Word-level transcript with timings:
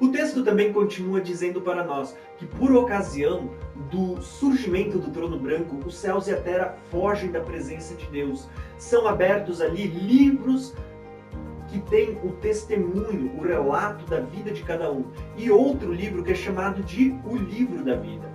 O 0.00 0.08
texto 0.08 0.42
também 0.42 0.72
continua 0.72 1.20
dizendo 1.20 1.60
para 1.60 1.84
nós 1.84 2.16
que, 2.36 2.46
por 2.46 2.74
ocasião 2.74 3.50
do 3.90 4.20
surgimento 4.20 4.98
do 4.98 5.10
trono 5.10 5.38
branco, 5.38 5.76
os 5.86 5.96
céus 5.96 6.26
e 6.26 6.32
a 6.32 6.40
terra 6.40 6.76
fogem 6.90 7.30
da 7.30 7.40
presença 7.40 7.94
de 7.94 8.06
Deus. 8.06 8.48
São 8.76 9.06
abertos 9.06 9.60
ali 9.60 9.86
livros 9.86 10.74
que 11.68 11.80
têm 11.80 12.18
o 12.24 12.32
testemunho, 12.32 13.36
o 13.38 13.42
relato 13.42 14.04
da 14.06 14.20
vida 14.20 14.50
de 14.50 14.62
cada 14.62 14.90
um, 14.90 15.04
e 15.36 15.50
outro 15.50 15.92
livro 15.92 16.22
que 16.22 16.32
é 16.32 16.34
chamado 16.34 16.82
de 16.82 17.14
o 17.24 17.36
livro 17.36 17.84
da 17.84 17.96
vida. 17.96 18.32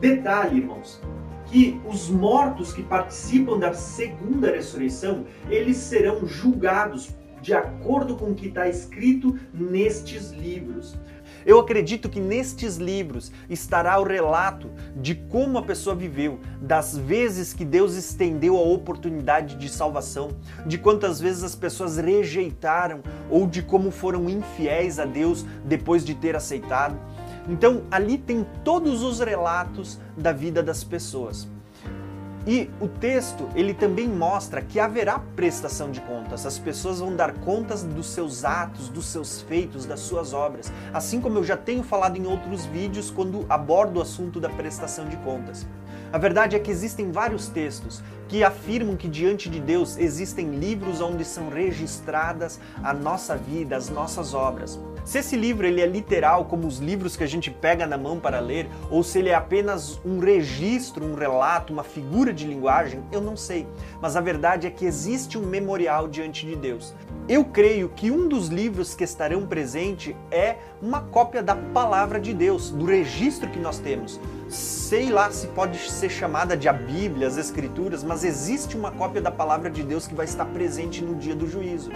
Detalhe, 0.00 0.58
irmãos, 0.58 1.00
que 1.46 1.80
os 1.86 2.10
mortos 2.10 2.72
que 2.72 2.82
participam 2.82 3.58
da 3.58 3.72
segunda 3.72 4.50
ressurreição, 4.50 5.24
eles 5.48 5.76
serão 5.76 6.26
julgados 6.26 7.14
de 7.44 7.52
acordo 7.52 8.16
com 8.16 8.30
o 8.30 8.34
que 8.34 8.48
está 8.48 8.66
escrito 8.66 9.38
nestes 9.52 10.30
livros. 10.30 10.96
Eu 11.44 11.60
acredito 11.60 12.08
que 12.08 12.18
nestes 12.18 12.78
livros 12.78 13.30
estará 13.50 14.00
o 14.00 14.02
relato 14.02 14.70
de 14.96 15.14
como 15.14 15.58
a 15.58 15.62
pessoa 15.62 15.94
viveu, 15.94 16.40
das 16.58 16.96
vezes 16.96 17.52
que 17.52 17.62
Deus 17.62 17.96
estendeu 17.96 18.56
a 18.56 18.62
oportunidade 18.62 19.56
de 19.56 19.68
salvação, 19.68 20.30
de 20.64 20.78
quantas 20.78 21.20
vezes 21.20 21.44
as 21.44 21.54
pessoas 21.54 21.98
rejeitaram 21.98 23.02
ou 23.28 23.46
de 23.46 23.60
como 23.60 23.90
foram 23.90 24.30
infiéis 24.30 24.98
a 24.98 25.04
Deus 25.04 25.44
depois 25.66 26.02
de 26.02 26.14
ter 26.14 26.34
aceitado. 26.34 26.98
Então, 27.46 27.82
ali 27.90 28.16
tem 28.16 28.46
todos 28.64 29.02
os 29.02 29.20
relatos 29.20 30.00
da 30.16 30.32
vida 30.32 30.62
das 30.62 30.82
pessoas. 30.82 31.46
E 32.46 32.70
o 32.78 32.86
texto, 32.86 33.48
ele 33.54 33.72
também 33.72 34.06
mostra 34.06 34.60
que 34.60 34.78
haverá 34.78 35.18
prestação 35.18 35.90
de 35.90 36.00
contas. 36.02 36.44
As 36.44 36.58
pessoas 36.58 37.00
vão 37.00 37.16
dar 37.16 37.32
contas 37.32 37.82
dos 37.82 38.06
seus 38.06 38.44
atos, 38.44 38.90
dos 38.90 39.06
seus 39.06 39.40
feitos, 39.40 39.86
das 39.86 40.00
suas 40.00 40.34
obras. 40.34 40.70
Assim 40.92 41.22
como 41.22 41.38
eu 41.38 41.44
já 41.44 41.56
tenho 41.56 41.82
falado 41.82 42.18
em 42.18 42.26
outros 42.26 42.66
vídeos 42.66 43.10
quando 43.10 43.46
abordo 43.48 43.98
o 43.98 44.02
assunto 44.02 44.40
da 44.40 44.50
prestação 44.50 45.08
de 45.08 45.16
contas. 45.18 45.66
A 46.12 46.18
verdade 46.18 46.54
é 46.54 46.58
que 46.58 46.70
existem 46.70 47.10
vários 47.10 47.48
textos 47.48 48.02
que 48.28 48.44
afirmam 48.44 48.94
que 48.94 49.08
diante 49.08 49.48
de 49.48 49.58
Deus 49.58 49.96
existem 49.96 50.50
livros 50.50 51.00
onde 51.00 51.24
são 51.24 51.48
registradas 51.48 52.60
a 52.82 52.92
nossa 52.92 53.36
vida, 53.36 53.74
as 53.76 53.88
nossas 53.88 54.34
obras. 54.34 54.78
Se 55.04 55.18
esse 55.18 55.36
livro 55.36 55.66
ele 55.66 55.82
é 55.82 55.86
literal, 55.86 56.46
como 56.46 56.66
os 56.66 56.78
livros 56.78 57.14
que 57.14 57.22
a 57.22 57.26
gente 57.26 57.50
pega 57.50 57.86
na 57.86 57.98
mão 57.98 58.18
para 58.18 58.40
ler, 58.40 58.66
ou 58.90 59.02
se 59.02 59.18
ele 59.18 59.28
é 59.28 59.34
apenas 59.34 60.00
um 60.02 60.18
registro, 60.18 61.04
um 61.04 61.14
relato, 61.14 61.74
uma 61.74 61.84
figura 61.84 62.32
de 62.32 62.46
linguagem, 62.46 63.02
eu 63.12 63.20
não 63.20 63.36
sei. 63.36 63.66
Mas 64.00 64.16
a 64.16 64.20
verdade 64.22 64.66
é 64.66 64.70
que 64.70 64.86
existe 64.86 65.36
um 65.36 65.42
memorial 65.42 66.08
diante 66.08 66.46
de 66.46 66.56
Deus. 66.56 66.94
Eu 67.28 67.44
creio 67.44 67.90
que 67.90 68.10
um 68.10 68.26
dos 68.26 68.48
livros 68.48 68.94
que 68.94 69.04
estarão 69.04 69.46
presente 69.46 70.16
é 70.30 70.56
uma 70.80 71.02
cópia 71.02 71.42
da 71.42 71.54
palavra 71.54 72.18
de 72.18 72.32
Deus, 72.32 72.70
do 72.70 72.86
registro 72.86 73.50
que 73.50 73.58
nós 73.58 73.78
temos. 73.78 74.18
Sei 74.54 75.10
lá 75.10 75.30
se 75.30 75.48
pode 75.48 75.78
ser 75.90 76.08
chamada 76.08 76.56
de 76.56 76.68
a 76.68 76.72
Bíblia, 76.72 77.26
as 77.26 77.36
Escrituras, 77.36 78.04
mas 78.04 78.22
existe 78.22 78.76
uma 78.76 78.90
cópia 78.90 79.20
da 79.20 79.30
palavra 79.30 79.68
de 79.68 79.82
Deus 79.82 80.06
que 80.06 80.14
vai 80.14 80.24
estar 80.24 80.44
presente 80.46 81.02
no 81.02 81.14
dia 81.14 81.34
do 81.34 81.46
juízo 81.48 81.90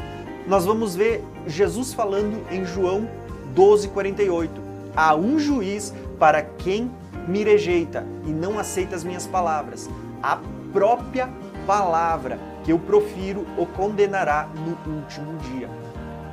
nós 0.48 0.64
vamos 0.64 0.96
ver 0.96 1.22
Jesus 1.46 1.92
falando 1.92 2.42
em 2.50 2.64
João 2.64 3.06
12:48. 3.54 4.50
Há 4.96 5.14
um 5.14 5.38
juiz 5.38 5.92
para 6.18 6.40
quem 6.40 6.90
me 7.28 7.44
rejeita 7.44 8.06
e 8.24 8.30
não 8.30 8.58
aceita 8.58 8.96
as 8.96 9.04
minhas 9.04 9.26
palavras. 9.26 9.90
A 10.22 10.40
própria 10.72 11.28
palavra 11.66 12.38
que 12.64 12.72
eu 12.72 12.78
profiro 12.78 13.46
o 13.58 13.66
condenará 13.66 14.48
no 14.54 15.00
último 15.00 15.36
dia. 15.52 15.68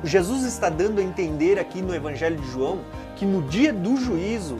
Jesus 0.02 0.44
está 0.44 0.70
dando 0.70 0.98
a 0.98 1.04
entender 1.04 1.58
aqui 1.58 1.82
no 1.82 1.94
Evangelho 1.94 2.36
de 2.36 2.50
João 2.50 2.80
que 3.16 3.26
no 3.26 3.42
dia 3.42 3.70
do 3.70 3.98
juízo 3.98 4.56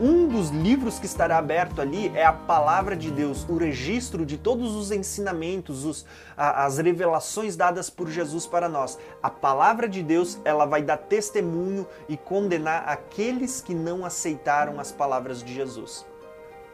um 0.00 0.28
dos 0.28 0.50
livros 0.50 0.98
que 0.98 1.06
estará 1.06 1.38
aberto 1.38 1.80
ali 1.80 2.12
é 2.14 2.24
a 2.24 2.32
palavra 2.32 2.96
de 2.96 3.10
Deus, 3.10 3.44
o 3.48 3.56
registro 3.56 4.24
de 4.24 4.38
todos 4.38 4.74
os 4.76 4.92
ensinamentos, 4.92 5.84
os, 5.84 6.06
a, 6.36 6.64
as 6.64 6.78
revelações 6.78 7.56
dadas 7.56 7.90
por 7.90 8.08
Jesus 8.08 8.46
para 8.46 8.68
nós. 8.68 8.98
A 9.22 9.28
palavra 9.28 9.88
de 9.88 10.02
Deus 10.02 10.38
ela 10.44 10.66
vai 10.66 10.82
dar 10.82 10.98
testemunho 10.98 11.86
e 12.08 12.16
condenar 12.16 12.88
aqueles 12.88 13.60
que 13.60 13.74
não 13.74 14.04
aceitaram 14.04 14.78
as 14.78 14.92
palavras 14.92 15.42
de 15.42 15.52
Jesus. 15.52 16.06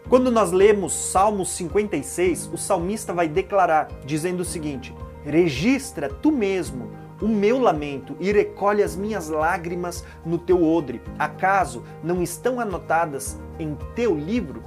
Quando 0.09 0.31
nós 0.31 0.53
lemos 0.53 0.93
Salmos 0.93 1.49
56, 1.51 2.51
o 2.53 2.59
salmista 2.59 3.15
vai 3.15 3.27
declarar, 3.27 3.89
dizendo 4.05 4.41
o 4.41 4.45
seguinte: 4.45 4.95
Registra 5.25 6.11
tu 6.11 6.31
mesmo 6.31 7.03
o 7.20 7.28
meu 7.28 7.58
lamento 7.58 8.16
e 8.20 8.32
recolhe 8.32 8.82
as 8.82 8.97
minhas 8.97 9.28
lágrimas 9.28 10.04
no 10.25 10.38
teu 10.38 10.62
odre. 10.64 11.00
Acaso 11.19 11.82
não 12.02 12.22
estão 12.22 12.60
anotadas 12.60 13.38
em 13.58 13.76
teu 13.94 14.14
livro? 14.14 14.62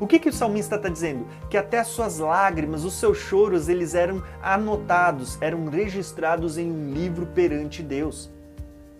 O 0.00 0.06
que, 0.06 0.18
que 0.18 0.30
o 0.30 0.32
salmista 0.32 0.76
está 0.76 0.88
dizendo? 0.88 1.26
Que 1.50 1.58
até 1.58 1.78
as 1.78 1.88
suas 1.88 2.18
lágrimas, 2.18 2.84
os 2.84 2.94
seus 2.94 3.18
choros, 3.18 3.68
eles 3.68 3.94
eram 3.94 4.22
anotados, 4.42 5.36
eram 5.42 5.66
registrados 5.66 6.56
em 6.56 6.70
um 6.70 6.92
livro 6.94 7.26
perante 7.26 7.82
Deus. 7.82 8.30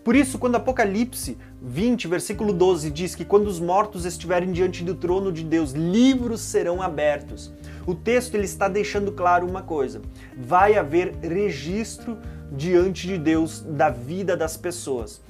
Por 0.05 0.15
isso, 0.15 0.39
quando 0.39 0.57
Apocalipse 0.57 1.39
20, 1.63 2.07
versículo 2.09 2.53
12 2.53 2.91
diz 2.91 3.15
que 3.15 3.25
quando 3.25 3.47
os 3.47 3.61
mortos 3.61 4.05
estiverem 4.05 4.51
diante 4.53 4.83
do 4.85 4.95
trono 4.95 5.33
de 5.33 5.45
Deus, 5.45 5.73
livros 5.73 6.41
serão 6.41 6.83
abertos. 6.83 7.53
O 7.87 7.95
texto 7.95 8.35
ele 8.35 8.45
está 8.45 8.69
deixando 8.69 9.13
claro 9.13 9.47
uma 9.47 9.63
coisa: 9.63 10.03
vai 10.37 10.77
haver 10.77 11.15
registro 11.23 12.19
diante 12.51 13.07
de 13.07 13.19
Deus 13.19 13.61
da 13.61 13.91
vida 13.91 14.37
das 14.37 14.57
pessoas. 14.57 15.21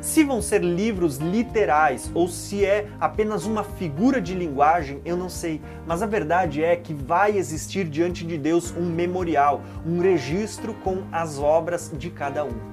Se 0.00 0.24
vão 0.24 0.40
ser 0.40 0.62
livros 0.62 1.18
literais 1.18 2.10
ou 2.14 2.26
se 2.26 2.64
é 2.64 2.88
apenas 2.98 3.44
uma 3.44 3.62
figura 3.62 4.20
de 4.20 4.34
linguagem, 4.34 5.00
eu 5.04 5.16
não 5.16 5.28
sei, 5.28 5.60
mas 5.86 6.02
a 6.02 6.06
verdade 6.06 6.64
é 6.64 6.74
que 6.76 6.94
vai 6.94 7.36
existir 7.36 7.88
diante 7.88 8.24
de 8.26 8.38
Deus 8.38 8.74
um 8.76 8.84
memorial, 8.84 9.62
um 9.86 10.00
registro 10.00 10.74
com 10.74 11.02
as 11.12 11.38
obras 11.38 11.92
de 11.96 12.10
cada 12.10 12.44
um. 12.44 12.70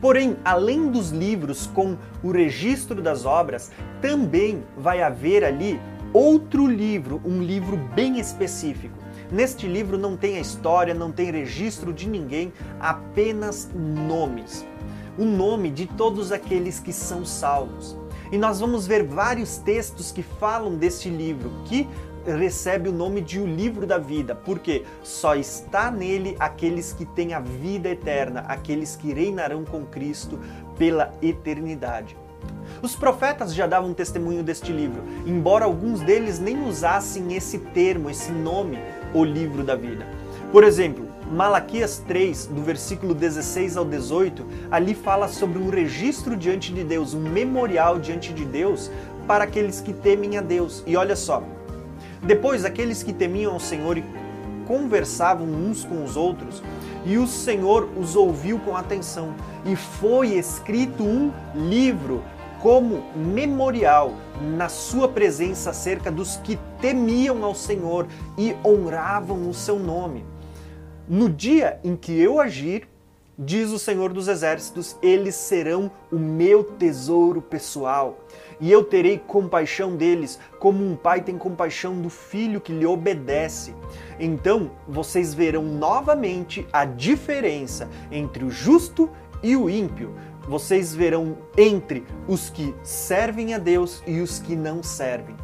Porém, 0.00 0.36
além 0.44 0.90
dos 0.90 1.10
livros 1.10 1.66
com 1.66 1.96
o 2.22 2.30
registro 2.30 3.00
das 3.00 3.24
obras, 3.24 3.70
também 4.02 4.62
vai 4.76 5.02
haver 5.02 5.44
ali 5.44 5.80
outro 6.12 6.66
livro, 6.66 7.20
um 7.24 7.42
livro 7.42 7.76
bem 7.76 8.18
específico 8.18 9.03
Neste 9.34 9.66
livro 9.66 9.98
não 9.98 10.16
tem 10.16 10.36
a 10.36 10.40
história, 10.40 10.94
não 10.94 11.10
tem 11.10 11.28
registro 11.28 11.92
de 11.92 12.08
ninguém, 12.08 12.52
apenas 12.78 13.68
nomes. 13.74 14.64
O 15.18 15.24
nome 15.24 15.70
de 15.70 15.86
todos 15.86 16.30
aqueles 16.30 16.78
que 16.78 16.92
são 16.92 17.24
salvos. 17.24 17.98
E 18.30 18.38
nós 18.38 18.60
vamos 18.60 18.86
ver 18.86 19.02
vários 19.02 19.56
textos 19.56 20.12
que 20.12 20.22
falam 20.22 20.76
deste 20.76 21.08
livro, 21.08 21.50
que 21.64 21.88
recebe 22.24 22.88
o 22.88 22.92
nome 22.92 23.20
de 23.20 23.40
o 23.40 23.44
livro 23.44 23.88
da 23.88 23.98
vida, 23.98 24.36
porque 24.36 24.84
só 25.02 25.34
está 25.34 25.90
nele 25.90 26.36
aqueles 26.38 26.92
que 26.92 27.04
têm 27.04 27.34
a 27.34 27.40
vida 27.40 27.88
eterna, 27.88 28.44
aqueles 28.46 28.94
que 28.94 29.12
reinarão 29.12 29.64
com 29.64 29.84
Cristo 29.84 30.38
pela 30.78 31.12
eternidade. 31.20 32.16
Os 32.80 32.94
profetas 32.94 33.52
já 33.52 33.66
davam 33.66 33.92
testemunho 33.92 34.44
deste 34.44 34.70
livro, 34.70 35.02
embora 35.26 35.64
alguns 35.64 36.00
deles 36.00 36.38
nem 36.38 36.68
usassem 36.68 37.34
esse 37.34 37.58
termo, 37.58 38.08
esse 38.08 38.30
nome, 38.30 38.78
o 39.14 39.24
livro 39.24 39.62
da 39.62 39.74
vida. 39.76 40.06
Por 40.52 40.62
exemplo, 40.62 41.08
Malaquias 41.30 42.02
3, 42.06 42.46
do 42.46 42.60
versículo 42.60 43.14
16 43.14 43.76
ao 43.76 43.84
18, 43.84 44.44
ali 44.70 44.94
fala 44.94 45.28
sobre 45.28 45.58
um 45.58 45.70
registro 45.70 46.36
diante 46.36 46.72
de 46.72 46.84
Deus, 46.84 47.14
um 47.14 47.20
memorial 47.20 47.98
diante 47.98 48.32
de 48.32 48.44
Deus 48.44 48.90
para 49.26 49.44
aqueles 49.44 49.80
que 49.80 49.92
temem 49.92 50.36
a 50.36 50.42
Deus. 50.42 50.82
E 50.86 50.96
olha 50.96 51.16
só, 51.16 51.42
depois 52.22 52.64
aqueles 52.64 53.02
que 53.02 53.12
temiam 53.12 53.54
ao 53.54 53.60
Senhor 53.60 53.96
e 53.96 54.04
conversavam 54.66 55.46
uns 55.46 55.84
com 55.84 56.04
os 56.04 56.16
outros, 56.16 56.62
e 57.06 57.18
o 57.18 57.26
Senhor 57.26 57.88
os 57.96 58.16
ouviu 58.16 58.58
com 58.58 58.76
atenção, 58.76 59.34
e 59.64 59.76
foi 59.76 60.38
escrito 60.38 61.02
um 61.02 61.30
livro 61.54 62.22
como 62.64 63.04
memorial 63.14 64.14
na 64.40 64.70
sua 64.70 65.06
presença 65.06 65.68
acerca 65.68 66.10
dos 66.10 66.38
que 66.38 66.58
temiam 66.80 67.44
ao 67.44 67.54
Senhor 67.54 68.06
e 68.38 68.56
honravam 68.64 69.50
o 69.50 69.52
seu 69.52 69.78
nome. 69.78 70.24
No 71.06 71.28
dia 71.28 71.78
em 71.84 71.94
que 71.94 72.18
eu 72.18 72.40
agir, 72.40 72.88
diz 73.38 73.70
o 73.70 73.78
Senhor 73.78 74.14
dos 74.14 74.28
Exércitos, 74.28 74.96
eles 75.02 75.34
serão 75.34 75.90
o 76.10 76.18
meu 76.18 76.64
tesouro 76.64 77.42
pessoal. 77.42 78.24
E 78.58 78.72
eu 78.72 78.82
terei 78.82 79.18
compaixão 79.18 79.94
deles, 79.94 80.38
como 80.58 80.82
um 80.82 80.96
pai 80.96 81.20
tem 81.20 81.36
compaixão 81.36 82.00
do 82.00 82.08
filho 82.08 82.62
que 82.62 82.72
lhe 82.72 82.86
obedece. 82.86 83.74
Então 84.18 84.70
vocês 84.88 85.34
verão 85.34 85.64
novamente 85.64 86.66
a 86.72 86.86
diferença 86.86 87.90
entre 88.10 88.42
o 88.42 88.50
justo 88.50 89.10
e 89.42 89.54
o 89.54 89.68
ímpio, 89.68 90.14
vocês 90.48 90.94
verão 90.94 91.38
entre 91.56 92.04
os 92.28 92.50
que 92.50 92.74
servem 92.82 93.54
a 93.54 93.58
Deus 93.58 94.02
e 94.06 94.20
os 94.20 94.38
que 94.38 94.54
não 94.54 94.82
servem. 94.82 95.36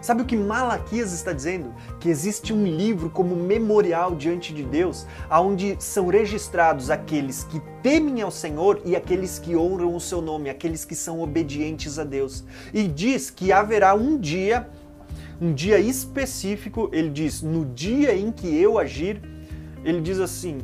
Sabe 0.00 0.22
o 0.22 0.24
que 0.24 0.36
Malaquias 0.36 1.12
está 1.12 1.32
dizendo? 1.32 1.74
Que 1.98 2.08
existe 2.08 2.52
um 2.52 2.64
livro 2.64 3.10
como 3.10 3.34
memorial 3.34 4.14
diante 4.14 4.54
de 4.54 4.62
Deus, 4.62 5.06
aonde 5.28 5.76
são 5.80 6.06
registrados 6.06 6.88
aqueles 6.88 7.44
que 7.44 7.60
temem 7.82 8.22
ao 8.22 8.30
Senhor 8.30 8.80
e 8.84 8.94
aqueles 8.94 9.38
que 9.38 9.56
honram 9.56 9.94
o 9.94 10.00
seu 10.00 10.22
nome, 10.22 10.48
aqueles 10.48 10.84
que 10.84 10.94
são 10.94 11.20
obedientes 11.20 11.98
a 11.98 12.04
Deus. 12.04 12.44
E 12.72 12.86
diz 12.86 13.28
que 13.28 13.50
haverá 13.52 13.94
um 13.94 14.16
dia, 14.18 14.68
um 15.40 15.52
dia 15.52 15.80
específico, 15.80 16.88
ele 16.92 17.10
diz: 17.10 17.42
"No 17.42 17.64
dia 17.64 18.16
em 18.16 18.30
que 18.30 18.56
eu 18.56 18.78
agir", 18.78 19.20
ele 19.84 20.00
diz 20.00 20.20
assim: 20.20 20.58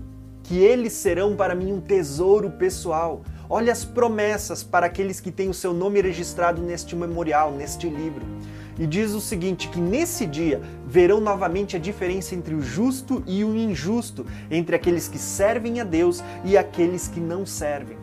"que 0.45 0.59
eles 0.59 0.93
serão 0.93 1.35
para 1.35 1.57
mim 1.57 1.73
um 1.73 1.81
tesouro 1.81 2.53
pessoal". 2.53 3.23
Olha 3.57 3.71
as 3.71 3.85
promessas 3.85 4.65
para 4.65 4.87
aqueles 4.87 5.21
que 5.21 5.31
têm 5.31 5.49
o 5.49 5.55
seu 5.55 5.73
nome 5.73 6.01
registrado 6.01 6.61
neste 6.61 6.97
memorial, 6.97 7.53
neste 7.53 7.89
livro. 7.89 8.27
E 8.77 8.85
diz 8.85 9.13
o 9.13 9.21
seguinte: 9.21 9.69
que 9.69 9.79
nesse 9.79 10.27
dia 10.27 10.61
verão 10.89 11.21
novamente 11.21 11.77
a 11.77 11.79
diferença 11.79 12.35
entre 12.35 12.53
o 12.53 12.61
justo 12.61 13.23
e 13.29 13.45
o 13.45 13.55
injusto, 13.55 14.27
entre 14.51 14.75
aqueles 14.75 15.07
que 15.07 15.19
servem 15.19 15.81
a 15.81 15.85
Deus 15.85 16.21
e 16.45 16.59
aqueles 16.59 17.07
que 17.07 17.21
não 17.21 17.47
servem. 17.47 17.97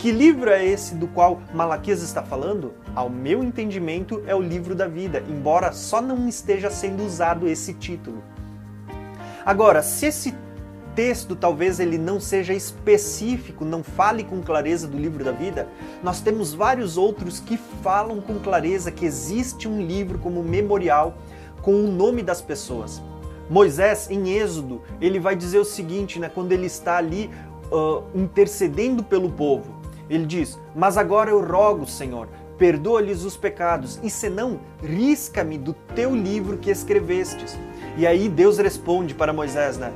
Que 0.00 0.10
livro 0.10 0.50
é 0.50 0.66
esse 0.66 0.96
do 0.96 1.06
qual 1.06 1.40
Malaquias 1.54 2.02
está 2.02 2.24
falando? 2.24 2.74
Ao 2.92 3.08
meu 3.08 3.44
entendimento, 3.44 4.20
é 4.26 4.34
o 4.34 4.42
livro 4.42 4.74
da 4.74 4.88
vida, 4.88 5.22
embora 5.28 5.70
só 5.70 6.02
não 6.02 6.26
esteja 6.26 6.70
sendo 6.70 7.06
usado 7.06 7.46
esse 7.46 7.72
título. 7.72 8.20
Agora, 9.46 9.80
se 9.80 10.06
esse 10.06 10.34
texto 10.98 11.36
talvez 11.36 11.78
ele 11.78 11.96
não 11.96 12.18
seja 12.18 12.52
específico, 12.52 13.64
não 13.64 13.84
fale 13.84 14.24
com 14.24 14.42
clareza 14.42 14.88
do 14.88 14.98
livro 14.98 15.22
da 15.22 15.30
vida, 15.30 15.68
nós 16.02 16.20
temos 16.20 16.52
vários 16.52 16.98
outros 16.98 17.38
que 17.38 17.56
falam 17.56 18.20
com 18.20 18.40
clareza 18.40 18.90
que 18.90 19.06
existe 19.06 19.68
um 19.68 19.80
livro 19.80 20.18
como 20.18 20.42
memorial 20.42 21.16
com 21.62 21.72
o 21.72 21.86
nome 21.86 22.20
das 22.20 22.42
pessoas. 22.42 23.00
Moisés, 23.48 24.10
em 24.10 24.30
Êxodo, 24.30 24.82
ele 25.00 25.20
vai 25.20 25.36
dizer 25.36 25.60
o 25.60 25.64
seguinte, 25.64 26.18
né, 26.18 26.28
quando 26.28 26.50
ele 26.50 26.66
está 26.66 26.96
ali 26.96 27.30
uh, 27.70 28.02
intercedendo 28.12 29.04
pelo 29.04 29.30
povo. 29.30 29.78
Ele 30.10 30.26
diz: 30.26 30.58
Mas 30.74 30.96
agora 30.96 31.30
eu 31.30 31.40
rogo, 31.40 31.86
Senhor, 31.86 32.28
perdoa-lhes 32.58 33.22
os 33.22 33.36
pecados, 33.36 34.00
e 34.02 34.10
senão, 34.10 34.58
risca-me 34.82 35.58
do 35.58 35.74
teu 35.94 36.12
livro 36.12 36.58
que 36.58 36.72
escrevestes. 36.72 37.56
E 37.96 38.04
aí 38.04 38.28
Deus 38.28 38.58
responde 38.58 39.14
para 39.14 39.32
Moisés, 39.32 39.78
né? 39.78 39.92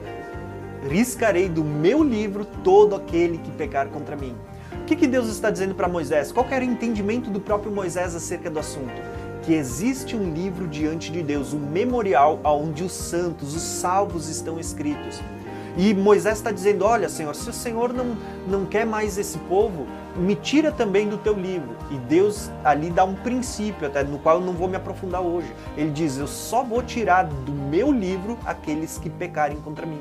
Riscarei 0.89 1.49
do 1.49 1.65
meu 1.65 2.03
livro 2.03 2.45
todo 2.45 2.95
aquele 2.95 3.39
que 3.39 3.51
pecar 3.51 3.89
contra 3.89 4.17
mim. 4.17 4.35
O 4.73 4.85
que, 4.85 4.97
que 4.97 5.07
Deus 5.07 5.29
está 5.29 5.51
dizendo 5.51 5.75
para 5.75 5.89
Moisés? 5.89 6.33
Qual 6.33 6.47
era 6.51 6.65
o 6.65 6.69
entendimento 6.69 7.31
do 7.31 7.41
próprio 7.41 7.71
Moisés 7.71 8.15
acerca 8.15 8.51
do 8.51 8.59
assunto? 8.59 8.93
Que 9.43 9.55
existe 9.55 10.17
um 10.17 10.33
livro 10.33 10.67
diante 10.67 11.11
de 11.13 11.23
Deus, 11.23 11.53
um 11.53 11.59
memorial 11.59 12.41
onde 12.45 12.83
os 12.83 12.93
santos, 12.93 13.55
os 13.55 13.63
salvos 13.63 14.29
estão 14.29 14.59
escritos. 14.59 15.21
E 15.77 15.95
Moisés 15.95 16.39
está 16.39 16.51
dizendo: 16.51 16.85
Olha, 16.85 17.09
Senhor, 17.09 17.35
se 17.35 17.49
o 17.49 17.53
Senhor 17.53 17.93
não, 17.93 18.17
não 18.47 18.67
quer 18.67 18.85
mais 18.85 19.17
esse 19.17 19.39
povo, 19.39 19.87
me 20.17 20.35
tira 20.35 20.71
também 20.71 21.09
do 21.09 21.17
teu 21.17 21.35
livro. 21.35 21.77
E 21.91 21.97
Deus 21.97 22.51
ali 22.63 22.91
dá 22.91 23.05
um 23.05 23.15
princípio, 23.15 23.87
até 23.87 24.03
no 24.03 24.19
qual 24.19 24.41
eu 24.41 24.47
não 24.47 24.53
vou 24.53 24.69
me 24.69 24.77
aprofundar 24.77 25.23
hoje. 25.23 25.53
Ele 25.77 25.91
diz: 25.91 26.19
Eu 26.19 26.27
só 26.27 26.63
vou 26.63 26.83
tirar 26.83 27.25
do 27.25 27.53
meu 27.53 27.91
livro 27.91 28.39
aqueles 28.45 28.99
que 28.99 29.09
pecarem 29.09 29.59
contra 29.61 29.87
mim. 29.87 30.01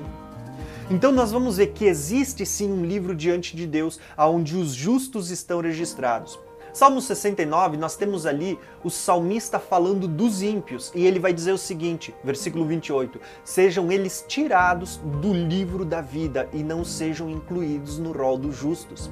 Então 0.89 1.11
nós 1.11 1.31
vamos 1.31 1.57
ver 1.57 1.67
que 1.67 1.85
existe 1.85 2.45
sim 2.45 2.71
um 2.71 2.85
livro 2.85 3.15
diante 3.15 3.55
de 3.55 3.65
Deus 3.65 3.99
onde 4.17 4.55
os 4.57 4.73
justos 4.73 5.31
estão 5.31 5.61
registrados. 5.61 6.39
Salmo 6.73 7.01
69, 7.01 7.75
nós 7.75 7.97
temos 7.97 8.25
ali 8.25 8.57
o 8.81 8.89
salmista 8.89 9.59
falando 9.59 10.07
dos 10.07 10.41
ímpios, 10.41 10.89
e 10.95 11.05
ele 11.05 11.19
vai 11.19 11.33
dizer 11.33 11.51
o 11.51 11.57
seguinte, 11.57 12.15
versículo 12.23 12.65
28: 12.65 13.19
Sejam 13.43 13.91
eles 13.91 14.23
tirados 14.25 14.97
do 15.21 15.33
livro 15.33 15.83
da 15.83 15.99
vida 15.99 16.47
e 16.53 16.63
não 16.63 16.85
sejam 16.85 17.29
incluídos 17.29 17.99
no 17.99 18.13
rol 18.13 18.37
dos 18.37 18.55
justos. 18.55 19.11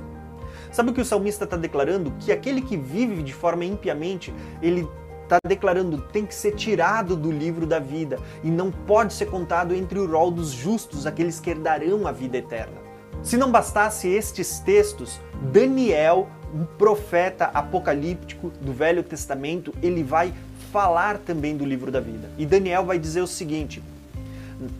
Sabe 0.72 0.92
o 0.92 0.94
que 0.94 1.02
o 1.02 1.06
salmista 1.06 1.44
está 1.44 1.58
declarando? 1.58 2.14
Que 2.20 2.32
aquele 2.32 2.62
que 2.62 2.78
vive 2.78 3.24
de 3.24 3.34
forma 3.34 3.66
impiamente, 3.66 4.34
ele 4.62 4.88
está 5.30 5.38
declarando 5.48 6.02
tem 6.12 6.26
que 6.26 6.34
ser 6.34 6.56
tirado 6.56 7.16
do 7.16 7.32
livro 7.32 7.68
da 7.68 7.78
vida 7.78 8.18
e 8.44 8.50
não 8.50 8.72
pode 8.72 9.14
ser 9.14 9.28
contado 9.28 9.76
entre 9.76 10.00
o 10.00 10.10
rol 10.10 10.32
dos 10.32 10.50
justos, 10.50 11.06
aqueles 11.06 11.40
que 11.40 11.52
herdarão 11.52 12.08
a 12.08 12.12
vida 12.12 12.38
eterna. 12.38 12.78
Se 13.22 13.38
não 13.38 13.52
bastasse 13.52 14.08
estes 14.08 14.60
textos, 14.60 15.20
Daniel, 15.52 16.28
um 16.54 16.66
profeta 16.66 17.46
apocalíptico 17.54 18.52
do 18.60 18.74
Velho 18.74 19.04
Testamento, 19.04 19.72
ele 19.84 20.04
vai 20.04 20.34
falar 20.72 21.20
também 21.20 21.56
do 21.56 21.66
livro 21.66 21.92
da 21.92 22.00
vida. 22.00 22.30
E 22.38 22.46
Daniel 22.46 22.86
vai 22.86 22.98
dizer 22.98 23.22
o 23.22 23.28
seguinte: 23.28 23.84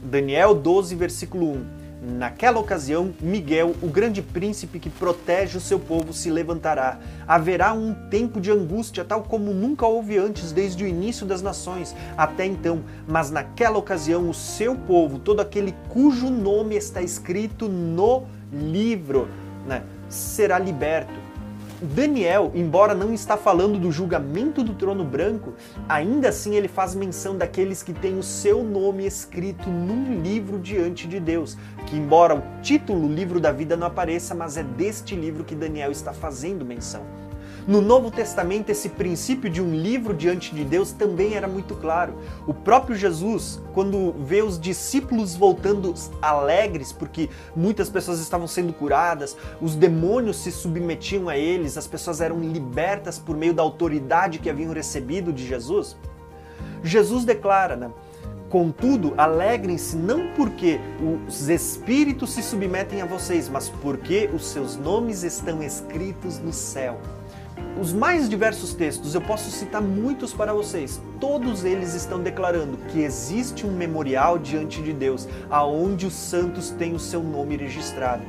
Daniel 0.04 0.56
12, 0.56 0.96
versículo 0.96 1.52
1. 1.52 1.79
Naquela 2.02 2.60
ocasião, 2.60 3.14
Miguel, 3.20 3.76
o 3.82 3.88
grande 3.88 4.22
príncipe 4.22 4.80
que 4.80 4.90
protege 4.90 5.58
o 5.58 5.62
seu 5.62 5.78
povo, 5.78 6.14
se 6.14 6.32
levantará. 6.32 6.98
Haverá 7.28 7.74
um 7.74 7.94
tempo 8.10 8.40
de 8.40 8.50
angústia, 8.50 9.04
tal 9.04 9.24
como 9.24 9.54
nunca 9.54 9.86
houve 9.86 10.18
antes, 10.18 10.54
desde 10.54 10.86
o 10.86 10.88
início 10.88 11.26
das 11.26 11.42
nações 11.42 11.94
até 12.16 12.46
então. 12.46 12.84
Mas 13.06 13.30
naquela 13.30 13.78
ocasião, 13.78 14.30
o 14.30 14.34
seu 14.34 14.76
povo, 14.76 15.20
todo 15.20 15.42
aquele 15.42 15.76
cujo 15.90 16.30
nome 16.30 16.78
está 16.78 17.02
escrito 17.02 17.68
no 17.68 18.24
livro, 18.50 19.28
né, 19.68 19.84
será 20.08 20.58
liberto. 20.58 21.19
Daniel, 21.82 22.52
embora 22.54 22.94
não 22.94 23.14
está 23.14 23.38
falando 23.38 23.80
do 23.80 23.90
julgamento 23.90 24.64
do 24.64 24.74
trono 24.74 25.06
branco, 25.06 25.54
ainda 25.88 26.28
assim 26.28 26.56
ele 26.56 26.68
faz 26.68 26.94
menção 26.94 27.38
daqueles 27.38 27.82
que 27.82 27.94
têm 27.94 28.18
o 28.18 28.24
seu 28.24 28.64
nome 28.64 29.06
escrito 29.06 29.70
num 29.70 30.22
livro 30.22 30.60
diante 30.60 31.08
de 31.08 31.20
Deus, 31.22 31.58
que 31.86 31.96
embora 31.96 32.36
o 32.36 32.62
título 32.62 33.08
livro 33.08 33.40
da 33.40 33.54
vida 33.54 33.78
não 33.78 33.88
apareça, 33.88 34.36
mas 34.36 34.58
é 34.58 34.64
deste 34.64 35.16
livro 35.16 35.46
que 35.46 35.56
Daniel 35.56 35.92
está 35.92 36.12
fazendo 36.12 36.66
menção. 36.66 37.04
No 37.70 37.82
Novo 37.82 38.10
Testamento, 38.10 38.72
esse 38.72 38.90
princípio 38.90 39.48
de 39.48 39.62
um 39.62 39.72
livro 39.72 40.12
diante 40.12 40.56
de 40.56 40.66
Deus 40.66 40.92
também 40.92 41.36
era 41.36 41.48
muito 41.48 41.76
claro. 41.76 42.16
O 42.48 42.52
próprio 42.52 42.96
Jesus, 42.96 43.62
quando 43.76 44.12
vê 44.26 44.42
os 44.42 44.60
discípulos 44.60 45.36
voltando 45.36 45.94
alegres, 46.20 46.92
porque 46.92 47.30
muitas 47.56 47.88
pessoas 47.88 48.22
estavam 48.22 48.48
sendo 48.48 48.74
curadas, 48.74 49.38
os 49.62 49.76
demônios 49.76 50.38
se 50.38 50.52
submetiam 50.52 51.30
a 51.30 51.38
eles, 51.38 51.78
as 51.78 51.86
pessoas 51.86 52.22
eram 52.22 52.40
libertas 52.40 53.20
por 53.20 53.38
meio 53.38 53.54
da 53.54 53.62
autoridade 53.62 54.40
que 54.40 54.50
haviam 54.50 54.74
recebido 54.74 55.32
de 55.32 55.46
Jesus, 55.46 55.96
Jesus 56.84 57.24
declara, 57.24 57.76
né? 57.76 57.92
Contudo, 58.50 59.14
alegrem-se 59.16 59.96
não 59.96 60.32
porque 60.36 60.80
os 61.28 61.48
espíritos 61.50 62.32
se 62.32 62.42
submetem 62.42 63.04
a 63.04 63.06
vocês, 63.06 63.48
mas 63.48 63.70
porque 63.70 64.28
os 64.34 64.48
seus 64.48 64.76
nomes 64.76 65.22
estão 65.22 65.62
escritos 65.62 66.40
no 66.40 66.52
céu 66.52 67.00
os 67.80 67.94
mais 67.94 68.28
diversos 68.28 68.74
textos, 68.74 69.16
eu 69.16 69.22
posso 69.22 69.50
citar 69.50 69.82
muitos 69.82 70.34
para 70.34 70.54
vocês. 70.54 71.02
Todos 71.20 71.64
eles 71.64 71.94
estão 71.94 72.20
declarando 72.20 72.78
que 72.90 73.02
existe 73.02 73.66
um 73.66 73.72
memorial 73.72 74.38
diante 74.38 74.82
de 74.82 74.92
Deus, 74.92 75.28
aonde 75.50 76.06
os 76.06 76.14
santos 76.14 76.72
têm 76.72 76.94
o 76.94 77.00
seu 77.00 77.24
nome 77.24 77.56
registrado. 77.56 78.24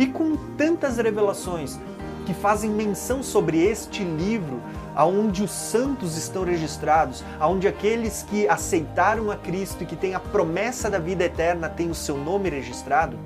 E 0.00 0.06
com 0.06 0.36
tantas 0.56 0.96
revelações 0.96 1.78
que 2.26 2.34
fazem 2.34 2.70
menção 2.70 3.22
sobre 3.22 3.62
este 3.62 4.02
livro, 4.02 4.60
aonde 4.96 5.44
os 5.44 5.52
santos 5.52 6.16
estão 6.16 6.42
registrados, 6.42 7.22
aonde 7.38 7.68
aqueles 7.68 8.24
que 8.24 8.48
aceitaram 8.48 9.30
a 9.30 9.36
Cristo 9.36 9.84
e 9.84 9.86
que 9.86 9.96
têm 9.96 10.14
a 10.14 10.20
promessa 10.20 10.90
da 10.90 10.98
vida 10.98 11.24
eterna 11.24 11.68
têm 11.68 11.88
o 11.88 11.94
seu 11.94 12.18
nome 12.18 12.50
registrado, 12.50 13.16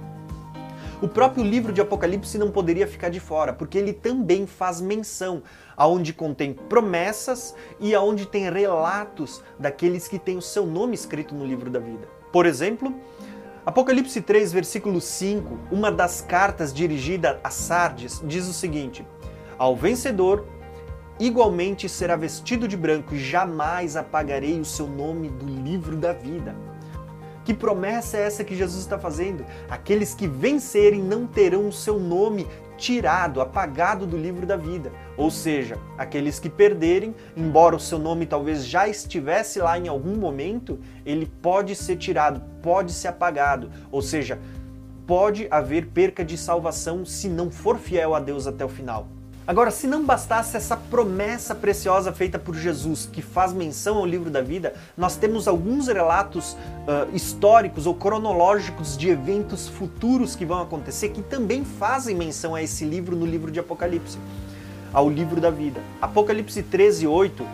o 1.02 1.08
próprio 1.08 1.42
livro 1.44 1.72
de 1.72 1.80
Apocalipse 1.80 2.38
não 2.38 2.52
poderia 2.52 2.86
ficar 2.86 3.08
de 3.08 3.18
fora, 3.18 3.52
porque 3.52 3.76
ele 3.76 3.92
também 3.92 4.46
faz 4.46 4.80
menção 4.80 5.42
aonde 5.76 6.12
contém 6.12 6.54
promessas 6.54 7.56
e 7.80 7.92
aonde 7.92 8.24
tem 8.24 8.48
relatos 8.48 9.42
daqueles 9.58 10.06
que 10.06 10.16
têm 10.16 10.38
o 10.38 10.42
seu 10.42 10.64
nome 10.64 10.94
escrito 10.94 11.34
no 11.34 11.44
livro 11.44 11.68
da 11.68 11.80
vida. 11.80 12.08
Por 12.32 12.46
exemplo, 12.46 12.94
Apocalipse 13.66 14.22
3, 14.22 14.52
versículo 14.52 15.00
5, 15.00 15.58
uma 15.72 15.90
das 15.90 16.20
cartas 16.20 16.72
dirigida 16.72 17.40
a 17.42 17.50
Sardes, 17.50 18.22
diz 18.24 18.46
o 18.46 18.52
seguinte: 18.52 19.04
Ao 19.58 19.74
vencedor, 19.74 20.46
igualmente 21.18 21.88
será 21.88 22.14
vestido 22.14 22.68
de 22.68 22.76
branco, 22.76 23.12
e 23.12 23.18
jamais 23.18 23.96
apagarei 23.96 24.60
o 24.60 24.64
seu 24.64 24.86
nome 24.86 25.30
do 25.30 25.46
livro 25.46 25.96
da 25.96 26.12
vida. 26.12 26.54
Que 27.44 27.52
promessa 27.52 28.16
é 28.16 28.22
essa 28.22 28.44
que 28.44 28.54
Jesus 28.54 28.82
está 28.82 28.98
fazendo? 28.98 29.44
Aqueles 29.68 30.14
que 30.14 30.28
vencerem 30.28 31.02
não 31.02 31.26
terão 31.26 31.68
o 31.68 31.72
seu 31.72 31.98
nome 31.98 32.46
tirado, 32.76 33.40
apagado 33.40 34.06
do 34.06 34.16
livro 34.16 34.46
da 34.46 34.56
vida. 34.56 34.92
Ou 35.16 35.30
seja, 35.30 35.78
aqueles 35.96 36.38
que 36.38 36.48
perderem, 36.48 37.14
embora 37.36 37.76
o 37.76 37.80
seu 37.80 37.98
nome 37.98 38.26
talvez 38.26 38.66
já 38.66 38.88
estivesse 38.88 39.60
lá 39.60 39.78
em 39.78 39.88
algum 39.88 40.16
momento, 40.16 40.78
ele 41.04 41.26
pode 41.40 41.74
ser 41.74 41.96
tirado, 41.96 42.42
pode 42.62 42.92
ser 42.92 43.08
apagado. 43.08 43.70
Ou 43.90 44.02
seja, 44.02 44.38
pode 45.06 45.46
haver 45.50 45.86
perca 45.86 46.24
de 46.24 46.36
salvação 46.36 47.04
se 47.04 47.28
não 47.28 47.50
for 47.50 47.78
fiel 47.78 48.14
a 48.14 48.20
Deus 48.20 48.46
até 48.46 48.64
o 48.64 48.68
final. 48.68 49.08
Agora, 49.44 49.72
se 49.72 49.88
não 49.88 50.04
bastasse 50.04 50.56
essa 50.56 50.76
promessa 50.76 51.52
preciosa 51.52 52.12
feita 52.12 52.38
por 52.38 52.54
Jesus, 52.54 53.08
que 53.12 53.20
faz 53.20 53.52
menção 53.52 53.96
ao 53.96 54.06
livro 54.06 54.30
da 54.30 54.40
vida, 54.40 54.72
nós 54.96 55.16
temos 55.16 55.48
alguns 55.48 55.88
relatos 55.88 56.52
uh, 56.52 57.14
históricos 57.14 57.84
ou 57.84 57.94
cronológicos 57.94 58.96
de 58.96 59.10
eventos 59.10 59.68
futuros 59.68 60.36
que 60.36 60.46
vão 60.46 60.62
acontecer 60.62 61.08
que 61.08 61.22
também 61.22 61.64
fazem 61.64 62.14
menção 62.14 62.54
a 62.54 62.62
esse 62.62 62.84
livro 62.84 63.16
no 63.16 63.26
livro 63.26 63.50
de 63.50 63.58
Apocalipse, 63.58 64.16
ao 64.92 65.10
livro 65.10 65.40
da 65.40 65.50
vida. 65.50 65.80
Apocalipse 66.00 66.62
13, 66.62 67.08
8 67.08 67.44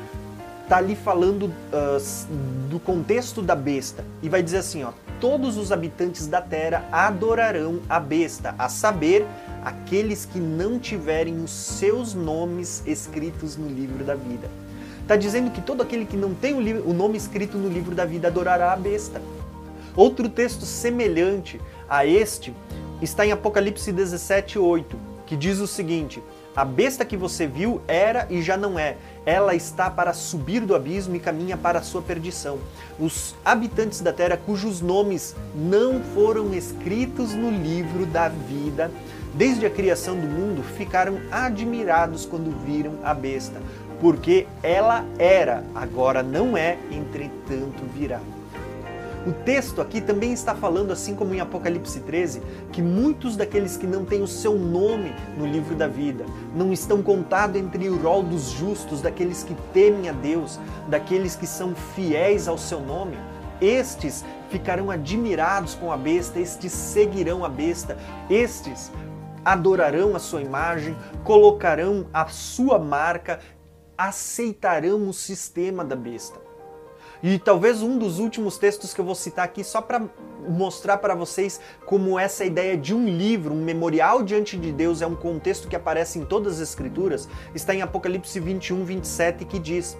está 0.64 0.76
ali 0.76 0.95
falando 0.95 1.45
uh, 1.45 2.68
do 2.68 2.78
contexto 2.78 3.40
da 3.40 3.57
besta 3.57 4.04
e 4.23 4.28
vai 4.28 4.42
dizer 4.42 4.59
assim: 4.59 4.85
ó, 4.85 4.92
todos 5.21 5.57
os 5.57 5.73
habitantes 5.73 6.27
da 6.27 6.41
terra 6.41 6.89
adorarão 6.93 7.81
a 7.89 7.99
besta, 8.01 8.55
a 8.59 8.69
saber, 8.69 9.27
aqueles 9.65 10.25
que 10.25 10.39
não 10.39 10.79
tiverem 10.79 11.43
os 11.43 11.51
seus 11.51 12.15
nomes 12.15 12.83
escritos 12.87 13.57
no 13.57 13.69
livro 13.69 14.05
da 14.05 14.15
vida. 14.15 14.49
Está 15.03 15.17
dizendo 15.17 15.51
que 15.51 15.61
todo 15.61 15.83
aquele 15.83 16.05
que 16.05 16.17
não 16.17 16.35
tem 16.35 16.55
o, 16.55 16.93
nome 16.93 17.17
escrito 17.17 17.57
no 17.57 17.69
livro 17.69 17.95
da 17.95 18.05
vida 18.05 18.29
adorará 18.29 18.73
a 18.73 18.77
besta. 18.77 19.21
Outro 19.97 20.29
texto 20.29 20.65
semelhante 20.65 21.61
a 21.89 22.05
este 22.05 22.55
está 23.01 23.27
em 23.27 23.33
Apocalipse 23.33 23.91
17, 23.91 24.59
8, 24.59 24.97
que 25.27 25.37
diz 25.37 25.61
o 25.61 25.67
seguinte: 25.67 26.23
A 26.59 26.65
besta 26.65 27.05
que 27.05 27.17
você 27.17 27.47
viu 27.47 27.81
era 27.87 28.27
e 28.29 28.43
já 28.43 28.57
não 28.57 28.77
é. 28.77 28.97
Ela 29.25 29.55
está 29.55 29.88
para 29.88 30.12
subir 30.12 30.67
do 30.67 30.75
abismo 30.75 31.15
e 31.15 31.21
caminha 31.21 31.57
para 31.57 31.79
a 31.79 31.83
sua 31.83 32.03
perdição. 32.03 32.59
Os 32.99 33.37
habitantes 33.45 34.00
da 34.00 34.12
terra 34.12 34.37
cujos 34.37 34.81
nomes 34.81 35.37
não 35.55 36.03
foram 36.03 36.53
escritos 36.53 37.33
no 37.33 37.49
livro 37.49 38.05
da 38.07 38.29
vida 38.29 38.91
desde 39.35 39.67
a 39.67 39.71
criação 39.71 40.19
do 40.19 40.27
mundo, 40.27 40.65
ficaram 40.77 41.21
admirados 41.31 42.27
quando 42.27 42.50
viram 42.67 42.95
a 43.05 43.15
besta, 43.15 43.62
porque 44.00 44.49
ela 44.61 45.05
era, 45.17 45.62
agora 45.77 46.25
não 46.25 46.57
é, 46.57 46.77
entretanto 46.91 47.85
virá. 47.95 48.21
O 49.27 49.33
texto 49.33 49.81
aqui 49.81 50.01
também 50.01 50.33
está 50.33 50.55
falando, 50.55 50.93
assim 50.93 51.15
como 51.15 51.35
em 51.35 51.41
Apocalipse 51.41 52.01
13, 52.01 52.41
que 52.73 52.81
muitos 52.81 53.37
daqueles 53.37 53.77
que 53.77 53.87
não 53.87 54.05
têm 54.05 54.23
o 54.23 54.27
seu 54.27 54.55
nome 54.55 55.15
no 55.37 55.47
livro 55.47 55.75
da 55.75 55.89
vida, 55.89 56.25
não 56.55 56.73
estão 56.73 57.03
contados 57.03 57.61
entre 57.61 57.89
o 57.89 58.01
rol 58.01 58.23
dos 58.23 58.51
justos, 58.51 59.03
daqueles 59.03 59.43
que 59.43 59.55
temem 59.73 60.09
a 60.09 60.13
Deus, 60.13 60.59
daqueles 60.89 61.35
que 61.35 61.47
são 61.47 61.75
fiéis 61.75 62.47
ao 62.47 62.57
seu 62.57 62.81
nome, 62.81 63.19
estes 63.61 64.25
ficarão 64.51 64.91
admirados 64.91 65.75
com 65.75 65.93
a 65.93 65.97
besta, 65.97 66.39
estes 66.39 66.73
seguirão 66.73 67.45
a 67.45 67.49
besta, 67.49 67.99
estes 68.31 68.91
adorarão 69.45 70.15
a 70.15 70.19
sua 70.19 70.43
imagem, 70.43 70.97
colocarão 71.25 72.07
a 72.13 72.27
sua 72.27 72.79
marca, 72.79 73.41
aceitarão 73.97 75.09
o 75.09 75.13
sistema 75.13 75.85
da 75.85 75.97
besta. 75.97 76.48
E 77.23 77.39
talvez 77.39 77.83
um 77.83 77.99
dos 77.99 78.19
últimos 78.19 78.59
textos 78.59 78.95
que 78.95 79.01
eu 79.01 79.05
vou 79.05 79.15
citar 79.15 79.45
aqui, 79.45 79.65
só 79.65 79.81
para 79.81 80.03
mostrar 80.49 80.99
para 80.99 81.15
vocês 81.15 81.61
como 81.85 82.19
essa 82.19 82.45
ideia 82.45 82.77
de 82.77 82.95
um 82.95 83.07
livro, 83.07 83.53
um 83.53 83.63
memorial 83.63 84.23
diante 84.23 84.57
de 84.57 84.73
Deus, 84.73 85.03
é 85.03 85.07
um 85.07 85.17
contexto 85.17 85.69
que 85.69 85.77
aparece 85.77 86.19
em 86.19 86.25
todas 86.25 86.55
as 86.55 86.69
Escrituras, 86.69 87.29
está 87.55 87.75
em 87.75 87.83
Apocalipse 87.83 88.39
21, 88.39 88.85
27, 88.85 89.45
que 89.45 89.59
diz: 89.59 89.99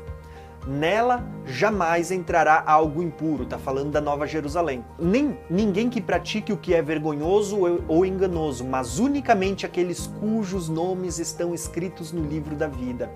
Nela 0.67 1.27
jamais 1.45 2.11
entrará 2.13 2.63
algo 2.65 3.03
impuro, 3.03 3.43
está 3.43 3.59
falando 3.59 3.91
da 3.91 4.01
Nova 4.01 4.27
Jerusalém. 4.27 4.85
Nem 4.99 5.39
ninguém 5.51 5.91
que 5.91 6.01
pratique 6.01 6.53
o 6.53 6.57
que 6.57 6.73
é 6.73 6.83
vergonhoso 6.83 7.59
ou 7.89 8.07
enganoso, 8.07 8.65
mas 8.65 8.99
unicamente 8.99 9.67
aqueles 9.67 10.07
cujos 10.07 10.69
nomes 10.69 11.19
estão 11.19 11.53
escritos 11.53 12.13
no 12.13 12.23
livro 12.23 12.55
da 12.55 12.69
vida 12.69 13.11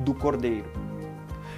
do 0.00 0.12
Cordeiro. 0.12 0.66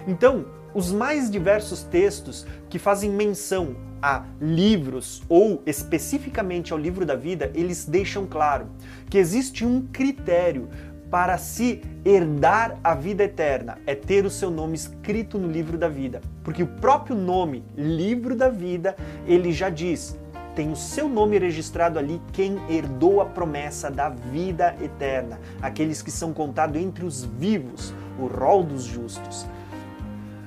Então, 0.06 0.44
os 0.76 0.92
mais 0.92 1.30
diversos 1.30 1.82
textos 1.84 2.46
que 2.68 2.78
fazem 2.78 3.10
menção 3.10 3.74
a 4.02 4.26
livros 4.38 5.22
ou 5.26 5.62
especificamente 5.64 6.70
ao 6.70 6.78
livro 6.78 7.06
da 7.06 7.16
vida, 7.16 7.50
eles 7.54 7.86
deixam 7.86 8.26
claro 8.26 8.66
que 9.08 9.16
existe 9.16 9.64
um 9.64 9.86
critério 9.86 10.68
para 11.10 11.38
se 11.38 11.80
herdar 12.04 12.78
a 12.84 12.94
vida 12.94 13.24
eterna 13.24 13.78
é 13.86 13.94
ter 13.94 14.26
o 14.26 14.30
seu 14.30 14.50
nome 14.50 14.74
escrito 14.74 15.38
no 15.38 15.48
livro 15.48 15.78
da 15.78 15.88
vida. 15.88 16.20
Porque 16.44 16.62
o 16.62 16.66
próprio 16.66 17.16
nome, 17.16 17.64
livro 17.74 18.36
da 18.36 18.50
vida, 18.50 18.94
ele 19.26 19.52
já 19.52 19.70
diz: 19.70 20.18
tem 20.54 20.70
o 20.70 20.76
seu 20.76 21.08
nome 21.08 21.38
registrado 21.38 21.98
ali 21.98 22.20
quem 22.34 22.58
herdou 22.68 23.22
a 23.22 23.24
promessa 23.24 23.90
da 23.90 24.10
vida 24.10 24.76
eterna, 24.82 25.40
aqueles 25.62 26.02
que 26.02 26.10
são 26.10 26.34
contados 26.34 26.78
entre 26.78 27.02
os 27.06 27.24
vivos, 27.24 27.94
o 28.18 28.26
rol 28.26 28.62
dos 28.62 28.84
justos. 28.84 29.46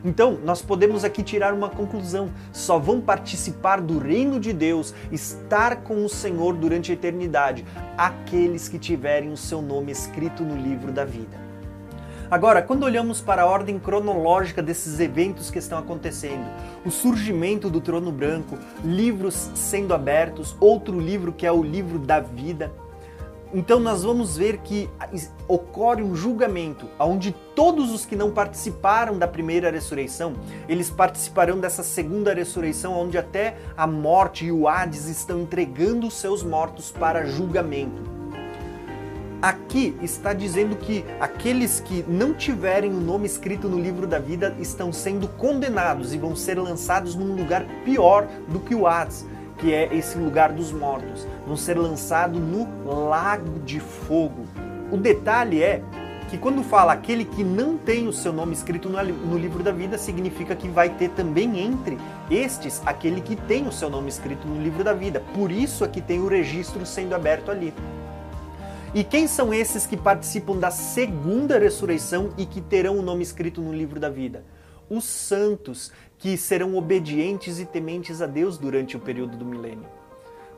Então, 0.03 0.39
nós 0.43 0.61
podemos 0.61 1.03
aqui 1.03 1.21
tirar 1.23 1.53
uma 1.53 1.69
conclusão: 1.69 2.29
só 2.51 2.79
vão 2.79 3.01
participar 3.01 3.81
do 3.81 3.97
reino 3.97 4.39
de 4.39 4.53
Deus, 4.53 4.93
estar 5.11 5.77
com 5.77 6.05
o 6.05 6.09
Senhor 6.09 6.55
durante 6.55 6.91
a 6.91 6.93
eternidade, 6.93 7.65
aqueles 7.97 8.69
que 8.69 8.79
tiverem 8.79 9.31
o 9.31 9.37
seu 9.37 9.61
nome 9.61 9.91
escrito 9.91 10.43
no 10.43 10.55
livro 10.55 10.91
da 10.91 11.05
vida. 11.05 11.49
Agora, 12.31 12.61
quando 12.61 12.83
olhamos 12.83 13.21
para 13.21 13.41
a 13.41 13.45
ordem 13.47 13.79
cronológica 13.79 14.61
desses 14.61 14.99
eventos 14.99 15.49
que 15.49 15.57
estão 15.57 15.79
acontecendo, 15.79 16.45
o 16.85 16.91
surgimento 16.91 17.71
do 17.71 17.81
trono 17.81 18.11
branco, 18.11 18.55
livros 18.83 19.49
sendo 19.55 19.95
abertos, 19.95 20.55
outro 20.59 20.99
livro 20.99 21.33
que 21.33 21.47
é 21.47 21.51
o 21.51 21.63
livro 21.63 21.97
da 21.97 22.19
vida, 22.19 22.71
então 23.53 23.79
nós 23.79 24.03
vamos 24.03 24.37
ver 24.37 24.59
que 24.59 24.89
ocorre 25.47 26.03
um 26.03 26.15
julgamento 26.15 26.87
onde 26.99 27.31
todos 27.55 27.91
os 27.91 28.05
que 28.05 28.15
não 28.15 28.31
participaram 28.31 29.17
da 29.17 29.27
primeira 29.27 29.71
ressurreição, 29.71 30.33
eles 30.67 30.89
participarão 30.89 31.59
dessa 31.59 31.81
segunda 31.81 32.33
ressurreição 32.33 32.93
onde 32.93 33.17
até 33.17 33.57
a 33.75 33.87
morte 33.87 34.45
e 34.45 34.51
o 34.51 34.67
Hades 34.67 35.07
estão 35.07 35.41
entregando 35.41 36.07
os 36.07 36.13
seus 36.13 36.43
mortos 36.43 36.91
para 36.91 37.25
julgamento. 37.25 38.19
Aqui 39.41 39.97
está 40.01 40.33
dizendo 40.33 40.75
que 40.75 41.05
aqueles 41.17 41.79
que 41.79 42.03
não 42.07 42.33
tiverem 42.33 42.91
o 42.91 42.99
nome 42.99 43.25
escrito 43.25 43.69
no 43.69 43.79
livro 43.79 44.05
da 44.05 44.19
vida 44.19 44.53
estão 44.59 44.91
sendo 44.91 45.29
condenados 45.29 46.13
e 46.13 46.17
vão 46.17 46.35
ser 46.35 46.59
lançados 46.59 47.15
num 47.15 47.35
lugar 47.35 47.65
pior 47.85 48.27
do 48.49 48.59
que 48.59 48.75
o 48.75 48.85
Hades 48.85 49.25
que 49.59 49.73
é 49.73 49.93
esse 49.95 50.17
lugar 50.17 50.51
dos 50.51 50.71
mortos, 50.71 51.27
vão 51.45 51.57
ser 51.57 51.77
lançados 51.77 52.39
no 52.39 52.67
lago 53.09 53.59
de 53.59 53.79
fogo. 53.79 54.45
O 54.91 54.97
detalhe 54.97 55.61
é 55.61 55.83
que 56.29 56.37
quando 56.37 56.63
fala 56.63 56.93
aquele 56.93 57.25
que 57.25 57.43
não 57.43 57.75
tem 57.75 58.07
o 58.07 58.13
seu 58.13 58.31
nome 58.31 58.53
escrito 58.53 58.87
no 58.87 59.37
livro 59.37 59.63
da 59.63 59.71
vida, 59.71 59.97
significa 59.97 60.55
que 60.55 60.67
vai 60.67 60.89
ter 60.89 61.09
também 61.09 61.59
entre 61.59 61.97
estes 62.29 62.81
aquele 62.85 63.19
que 63.19 63.35
tem 63.35 63.67
o 63.67 63.71
seu 63.71 63.89
nome 63.89 64.09
escrito 64.09 64.47
no 64.47 64.61
livro 64.61 64.83
da 64.83 64.93
vida. 64.93 65.23
Por 65.33 65.51
isso 65.51 65.83
é 65.83 65.87
que 65.87 66.01
tem 66.01 66.19
o 66.19 66.27
registro 66.27 66.85
sendo 66.85 67.15
aberto 67.15 67.49
ali. 67.49 67.73
E 68.93 69.03
quem 69.03 69.27
são 69.27 69.53
esses 69.53 69.85
que 69.85 69.97
participam 69.97 70.57
da 70.57 70.71
segunda 70.71 71.57
ressurreição 71.59 72.31
e 72.37 72.45
que 72.45 72.61
terão 72.61 72.97
o 72.97 73.03
nome 73.03 73.23
escrito 73.23 73.59
no 73.61 73.73
livro 73.73 73.99
da 73.99 74.09
vida? 74.09 74.43
Os 74.89 75.05
santos 75.05 75.91
que 76.19 76.37
serão 76.37 76.75
obedientes 76.75 77.59
e 77.59 77.65
tementes 77.65 78.21
a 78.21 78.27
Deus 78.27 78.57
durante 78.57 78.95
o 78.95 78.99
período 78.99 79.37
do 79.37 79.45
milênio. 79.45 79.85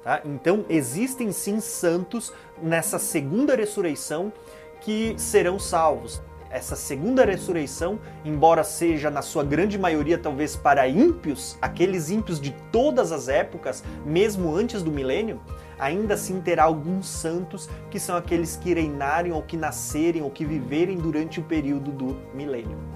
Tá? 0.04 0.22
Então, 0.26 0.66
existem 0.68 1.32
sim 1.32 1.60
santos 1.60 2.34
nessa 2.62 2.98
segunda 2.98 3.56
ressurreição 3.56 4.34
que 4.82 5.14
serão 5.18 5.60
salvos. 5.60 6.22
Essa 6.50 6.76
segunda 6.76 7.24
ressurreição, 7.24 7.98
embora 8.26 8.64
seja 8.64 9.10
na 9.10 9.22
sua 9.22 9.44
grande 9.44 9.80
maioria 9.80 10.18
talvez 10.18 10.56
para 10.56 10.86
ímpios, 10.88 11.58
aqueles 11.62 12.10
ímpios 12.10 12.42
de 12.42 12.54
todas 12.72 13.14
as 13.14 13.30
épocas, 13.30 13.82
mesmo 14.06 14.54
antes 14.54 14.84
do 14.84 14.92
milênio, 14.92 15.40
ainda 15.80 16.16
assim 16.16 16.42
terá 16.42 16.64
alguns 16.64 17.08
santos 17.08 17.70
que 17.90 18.00
são 18.00 18.18
aqueles 18.18 18.58
que 18.58 18.74
reinarem 18.74 19.32
ou 19.32 19.42
que 19.42 19.56
nascerem 19.56 20.24
ou 20.24 20.30
que 20.30 20.44
viverem 20.44 20.98
durante 20.98 21.40
o 21.40 21.44
período 21.44 21.90
do 21.92 22.18
milênio. 22.34 22.91